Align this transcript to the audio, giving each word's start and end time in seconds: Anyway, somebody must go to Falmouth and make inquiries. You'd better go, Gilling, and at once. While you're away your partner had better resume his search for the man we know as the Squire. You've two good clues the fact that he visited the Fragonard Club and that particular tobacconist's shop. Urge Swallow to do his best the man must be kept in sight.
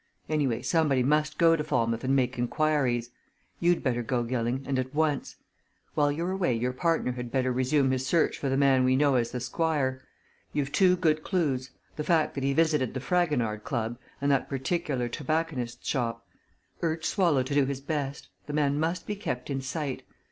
Anyway, 0.27 0.63
somebody 0.63 1.03
must 1.03 1.37
go 1.37 1.55
to 1.55 1.63
Falmouth 1.63 2.03
and 2.03 2.15
make 2.15 2.35
inquiries. 2.39 3.11
You'd 3.59 3.83
better 3.83 4.01
go, 4.01 4.23
Gilling, 4.23 4.63
and 4.67 4.79
at 4.79 4.95
once. 4.95 5.35
While 5.93 6.11
you're 6.11 6.31
away 6.31 6.55
your 6.55 6.73
partner 6.73 7.11
had 7.11 7.31
better 7.31 7.51
resume 7.51 7.91
his 7.91 8.03
search 8.03 8.35
for 8.39 8.49
the 8.49 8.57
man 8.57 8.83
we 8.83 8.95
know 8.95 9.13
as 9.13 9.29
the 9.29 9.39
Squire. 9.39 10.01
You've 10.53 10.71
two 10.71 10.95
good 10.95 11.23
clues 11.23 11.69
the 11.97 12.03
fact 12.03 12.33
that 12.33 12.43
he 12.43 12.51
visited 12.51 12.95
the 12.95 12.99
Fragonard 12.99 13.63
Club 13.63 13.99
and 14.19 14.31
that 14.31 14.49
particular 14.49 15.07
tobacconist's 15.07 15.87
shop. 15.87 16.25
Urge 16.81 17.05
Swallow 17.05 17.43
to 17.43 17.53
do 17.53 17.65
his 17.65 17.79
best 17.79 18.27
the 18.47 18.53
man 18.53 18.79
must 18.79 19.05
be 19.05 19.15
kept 19.15 19.51
in 19.51 19.61
sight. 19.61 20.01